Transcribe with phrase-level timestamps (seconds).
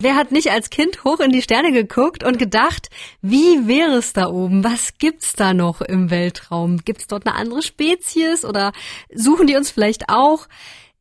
[0.00, 2.88] Wer hat nicht als Kind hoch in die Sterne geguckt und gedacht,
[3.20, 4.62] wie wäre es da oben?
[4.62, 6.84] Was gibt's da noch im Weltraum?
[6.84, 8.70] Gibt's dort eine andere Spezies oder
[9.12, 10.46] suchen die uns vielleicht auch?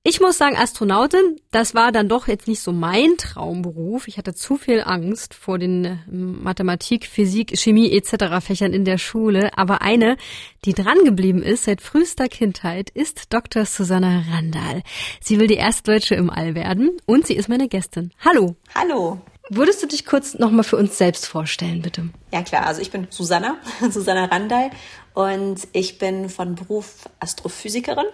[0.10, 4.08] Ich muss sagen, Astronautin, das war dann doch jetzt nicht so mein Traumberuf.
[4.08, 8.40] Ich hatte zu viel Angst vor den äh, Mathematik, Physik, Chemie etc.
[8.40, 9.58] Fächern in der Schule.
[9.58, 10.16] Aber eine,
[10.64, 13.66] die dran geblieben ist seit frühester Kindheit, ist Dr.
[13.66, 14.82] Susanna Randall.
[15.20, 18.12] Sie will die erste Deutsche im All werden und sie ist meine Gästin.
[18.24, 18.56] Hallo.
[18.76, 19.20] Hallo.
[19.50, 22.10] Würdest du dich kurz nochmal für uns selbst vorstellen, bitte?
[22.34, 23.58] Ja klar, also ich bin Susanna,
[23.90, 24.72] Susanna Randall
[25.14, 28.08] und ich bin von Beruf Astrophysikerin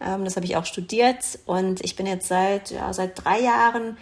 [0.00, 3.96] ähm, das habe ich auch studiert und ich bin jetzt seit, ja, seit drei Jahren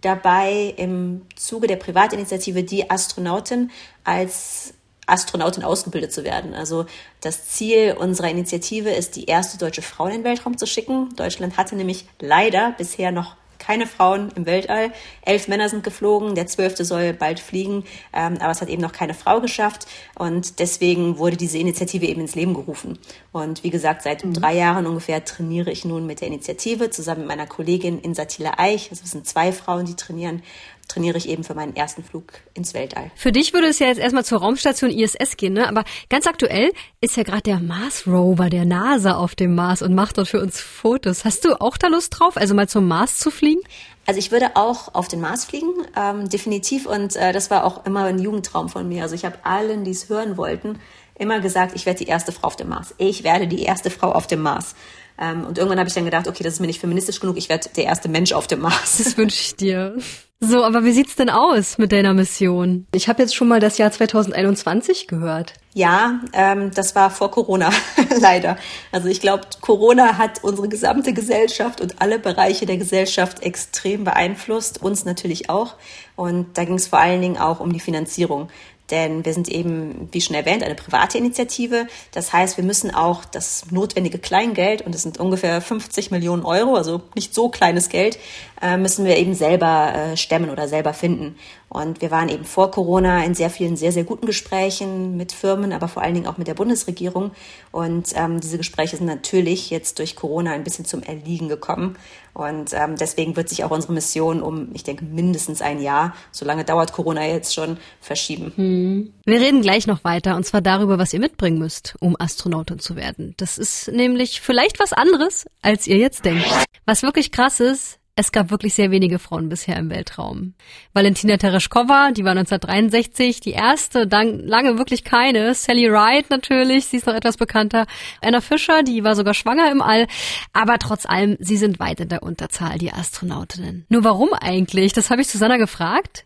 [0.00, 3.70] dabei, im Zuge der Privatinitiative Die Astronautin
[4.04, 4.74] als
[5.06, 6.54] Astronautin ausgebildet zu werden.
[6.54, 6.86] Also
[7.20, 11.16] das Ziel unserer Initiative ist, die erste deutsche Frau in den Weltraum zu schicken.
[11.16, 14.92] Deutschland hatte nämlich leider bisher noch keine Frauen im Weltall.
[15.22, 18.92] Elf Männer sind geflogen, der zwölfte soll bald fliegen, ähm, aber es hat eben noch
[18.92, 19.86] keine Frau geschafft.
[20.14, 22.98] Und deswegen wurde diese Initiative eben ins Leben gerufen.
[23.32, 24.34] Und wie gesagt, seit mhm.
[24.34, 28.90] drei Jahren ungefähr trainiere ich nun mit der Initiative zusammen mit meiner Kollegin Insatila Eich.
[28.90, 30.42] Also es sind zwei Frauen, die trainieren
[30.88, 33.10] trainiere ich eben für meinen ersten Flug ins Weltall.
[33.14, 35.68] Für dich würde es ja jetzt erstmal zur Raumstation ISS gehen, ne?
[35.68, 39.94] Aber ganz aktuell ist ja gerade der Mars Rover der NASA auf dem Mars und
[39.94, 41.24] macht dort für uns Fotos.
[41.24, 43.60] Hast du auch da Lust drauf, also mal zum Mars zu fliegen?
[44.06, 46.86] Also ich würde auch auf den Mars fliegen, ähm, definitiv.
[46.86, 49.02] Und äh, das war auch immer ein Jugendtraum von mir.
[49.02, 50.78] Also ich habe allen, die es hören wollten,
[51.18, 52.94] immer gesagt, ich werde die erste Frau auf dem Mars.
[52.96, 54.74] Ich werde die erste Frau auf dem Mars.
[55.20, 57.48] Ähm, und irgendwann habe ich dann gedacht, okay, das ist mir nicht feministisch genug, ich
[57.48, 58.98] werde der erste Mensch auf dem Mars.
[58.98, 59.96] Das wünsche ich dir.
[60.40, 62.86] So, aber wie sieht's denn aus mit deiner Mission?
[62.94, 65.54] Ich habe jetzt schon mal das Jahr 2021 gehört.
[65.74, 67.70] Ja, ähm, das war vor Corona,
[68.20, 68.56] leider.
[68.92, 74.80] Also ich glaube, Corona hat unsere gesamte Gesellschaft und alle Bereiche der Gesellschaft extrem beeinflusst,
[74.80, 75.74] uns natürlich auch.
[76.14, 78.48] Und da ging es vor allen Dingen auch um die Finanzierung.
[78.90, 81.86] Denn wir sind eben, wie schon erwähnt, eine private Initiative.
[82.12, 86.74] Das heißt, wir müssen auch das notwendige Kleingeld, und das sind ungefähr 50 Millionen Euro,
[86.74, 88.18] also nicht so kleines Geld,
[88.62, 91.36] äh, müssen wir eben selber äh, stemmen oder selber finden.
[91.68, 95.72] Und wir waren eben vor Corona in sehr vielen sehr, sehr guten Gesprächen mit Firmen,
[95.72, 97.32] aber vor allen Dingen auch mit der Bundesregierung.
[97.72, 101.96] Und ähm, diese Gespräche sind natürlich jetzt durch Corona ein bisschen zum Erliegen gekommen.
[102.32, 106.46] Und ähm, deswegen wird sich auch unsere Mission um, ich denke, mindestens ein Jahr, so
[106.46, 108.52] lange dauert Corona jetzt schon, verschieben.
[108.54, 108.77] Hm.
[109.24, 112.96] Wir reden gleich noch weiter, und zwar darüber, was ihr mitbringen müsst, um Astronautin zu
[112.96, 113.34] werden.
[113.36, 116.46] Das ist nämlich vielleicht was anderes, als ihr jetzt denkt.
[116.86, 120.54] Was wirklich krass ist, es gab wirklich sehr wenige Frauen bisher im Weltraum.
[120.92, 125.54] Valentina Tereshkova, die war 1963, die erste, dann lange wirklich keine.
[125.54, 127.86] Sally Ride natürlich, sie ist noch etwas bekannter.
[128.20, 130.08] Anna Fischer, die war sogar schwanger im All.
[130.52, 133.86] Aber trotz allem, sie sind weit in der Unterzahl, die Astronautinnen.
[133.88, 134.92] Nur warum eigentlich?
[134.92, 136.24] Das habe ich Susanna gefragt.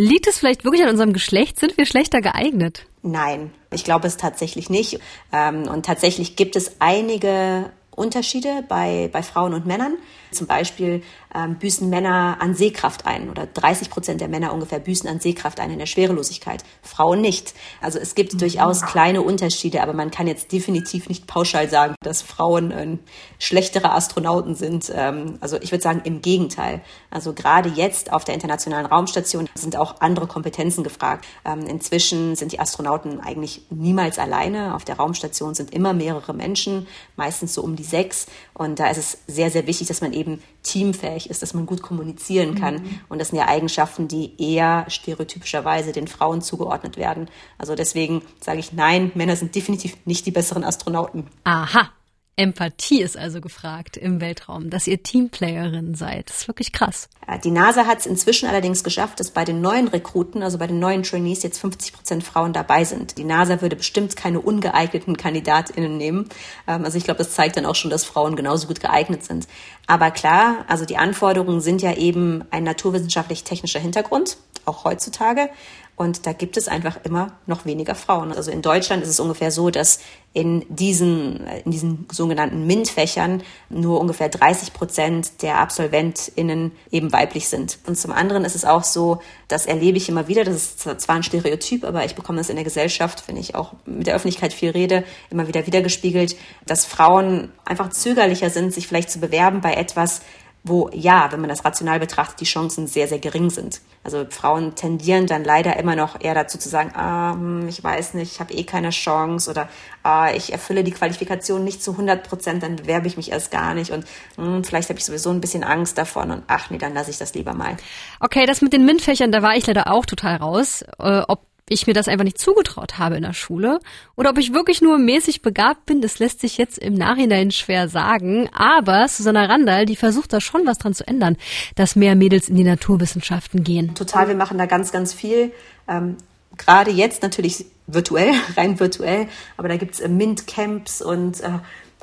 [0.00, 1.58] Liegt es vielleicht wirklich an unserem Geschlecht?
[1.58, 2.86] Sind wir schlechter geeignet?
[3.02, 5.00] Nein, ich glaube es tatsächlich nicht.
[5.32, 9.94] Ähm, und tatsächlich gibt es einige Unterschiede bei, bei Frauen und Männern.
[10.30, 11.02] Zum Beispiel
[11.34, 15.60] ähm, büßen Männer an Sehkraft ein oder 30 Prozent der Männer ungefähr büßen an Sehkraft
[15.60, 16.64] ein in der Schwerelosigkeit.
[16.82, 17.54] Frauen nicht.
[17.80, 22.22] Also es gibt durchaus kleine Unterschiede, aber man kann jetzt definitiv nicht pauschal sagen, dass
[22.22, 22.96] Frauen äh,
[23.38, 24.90] schlechtere Astronauten sind.
[24.94, 26.80] Ähm, also ich würde sagen im Gegenteil.
[27.10, 31.26] Also gerade jetzt auf der internationalen Raumstation sind auch andere Kompetenzen gefragt.
[31.44, 34.74] Ähm, inzwischen sind die Astronauten eigentlich niemals alleine.
[34.74, 38.26] Auf der Raumstation sind immer mehrere Menschen, meistens so um die sechs.
[38.54, 41.82] Und da ist es sehr, sehr wichtig, dass man eben teamfähig ist, dass man gut
[41.82, 42.74] kommunizieren kann.
[42.74, 43.00] Mhm.
[43.08, 47.28] Und das sind ja Eigenschaften, die eher stereotypischerweise den Frauen zugeordnet werden.
[47.56, 51.26] Also deswegen sage ich nein, Männer sind definitiv nicht die besseren Astronauten.
[51.44, 51.90] Aha.
[52.38, 56.30] Empathie ist also gefragt im Weltraum, dass ihr Teamplayerin seid.
[56.30, 57.08] Das ist wirklich krass.
[57.42, 60.78] Die NASA hat es inzwischen allerdings geschafft, dass bei den neuen Rekruten, also bei den
[60.78, 63.18] neuen Trainees, jetzt 50 Prozent Frauen dabei sind.
[63.18, 66.28] Die NASA würde bestimmt keine ungeeigneten KandidatInnen nehmen.
[66.68, 69.48] Ähm, also ich glaube, das zeigt dann auch schon, dass Frauen genauso gut geeignet sind.
[69.88, 74.36] Aber klar, also die Anforderungen sind ja eben ein naturwissenschaftlich-technischer Hintergrund,
[74.68, 75.50] auch heutzutage.
[75.98, 78.30] Und da gibt es einfach immer noch weniger Frauen.
[78.30, 79.98] Also in Deutschland ist es ungefähr so, dass
[80.32, 87.80] in diesen, in diesen sogenannten MINT-Fächern nur ungefähr 30 Prozent der AbsolventInnen eben weiblich sind.
[87.88, 91.16] Und zum anderen ist es auch so, das erlebe ich immer wieder, das ist zwar
[91.16, 94.52] ein Stereotyp, aber ich bekomme das in der Gesellschaft, wenn ich auch mit der Öffentlichkeit
[94.52, 99.74] viel rede, immer wieder wiedergespiegelt, dass Frauen einfach zögerlicher sind, sich vielleicht zu bewerben bei
[99.74, 100.20] etwas,
[100.64, 103.80] wo ja, wenn man das rational betrachtet, die Chancen sehr, sehr gering sind.
[104.04, 108.14] Also Frauen tendieren dann leider immer noch eher dazu zu sagen, ah, hm, ich weiß
[108.14, 109.68] nicht, ich habe eh keine Chance oder
[110.02, 113.74] ah, ich erfülle die Qualifikation nicht zu 100 Prozent, dann bewerbe ich mich erst gar
[113.74, 114.06] nicht und
[114.36, 117.18] hm, vielleicht habe ich sowieso ein bisschen Angst davon und ach nee, dann lasse ich
[117.18, 117.76] das lieber mal.
[118.20, 120.82] Okay, das mit den MINT-Fächern, da war ich leider auch total raus.
[120.98, 121.40] Äh, ob
[121.70, 123.80] ich mir das einfach nicht zugetraut habe in der Schule
[124.16, 127.88] oder ob ich wirklich nur mäßig begabt bin, das lässt sich jetzt im Nachhinein schwer
[127.88, 128.48] sagen.
[128.52, 131.36] Aber Susanna Randall, die versucht da schon was dran zu ändern,
[131.74, 133.94] dass mehr Mädels in die Naturwissenschaften gehen.
[133.94, 135.52] Total, wir machen da ganz, ganz viel.
[135.88, 136.16] Ähm,
[136.56, 141.50] Gerade jetzt natürlich virtuell, rein virtuell, aber da gibt's äh, MINT-Camps und äh,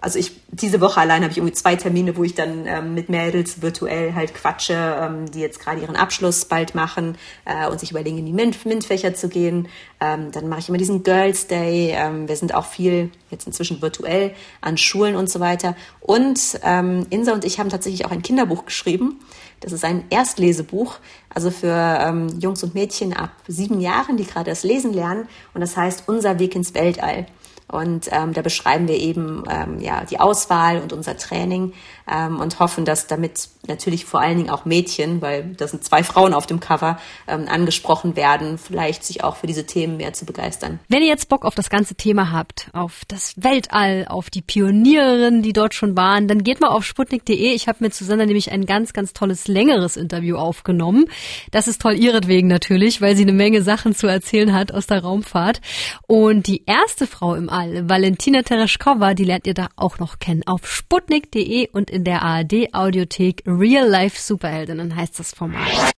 [0.01, 3.09] also ich diese Woche allein habe ich irgendwie zwei Termine, wo ich dann ähm, mit
[3.09, 7.91] Mädels virtuell halt quatsche, ähm, die jetzt gerade ihren Abschluss bald machen äh, und sich
[7.91, 9.67] überlegen, in die MINT, MINT-Fächer zu gehen.
[9.99, 11.93] Ähm, dann mache ich immer diesen Girls Day.
[11.95, 15.75] Ähm, wir sind auch viel jetzt inzwischen virtuell an Schulen und so weiter.
[16.01, 19.19] Und ähm, Insa und ich haben tatsächlich auch ein Kinderbuch geschrieben.
[19.61, 20.99] Das ist ein Erstlesebuch,
[21.33, 25.27] also für ähm, Jungs und Mädchen ab sieben Jahren, die gerade das Lesen lernen.
[25.53, 27.25] Und das heißt Unser Weg ins Weltall.
[27.67, 31.73] Und ähm, da beschreiben wir eben ähm, ja, die Auswahl und unser Training
[32.11, 36.03] ähm, und hoffen, dass damit natürlich vor allen Dingen auch Mädchen, weil da sind zwei
[36.03, 40.25] Frauen auf dem Cover, ähm, angesprochen werden, vielleicht sich auch für diese Themen mehr zu
[40.25, 40.79] begeistern.
[40.87, 45.41] Wenn ihr jetzt Bock auf das ganze Thema habt, auf das Weltall, auf die Pionierinnen,
[45.41, 47.53] die dort schon waren, dann geht mal auf sputnik.de.
[47.53, 51.05] Ich habe mit Susanna nämlich ein ganz, ganz tolles, längeres Interview aufgenommen.
[51.51, 55.01] Das ist toll ihretwegen natürlich, weil sie eine Menge Sachen zu erzählen hat aus der
[55.01, 55.61] Raumfahrt.
[56.07, 60.43] Und die erste Frau im All, Valentina Tereshkova, die lernt ihr da auch noch kennen.
[60.45, 65.93] Auf sputnik.de und in der ARD Audiothek Real Life Superheldinnen heißt das Format.